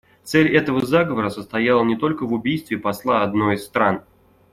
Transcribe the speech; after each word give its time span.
Цель 0.23 0.49
этого 0.55 0.83
заговора 0.83 1.29
состояла 1.29 1.83
не 1.83 1.95
только 1.95 2.25
в 2.25 2.33
убийстве 2.33 2.79
посла 2.79 3.21
одной 3.21 3.53
из 3.53 3.63
стран. 3.65 4.01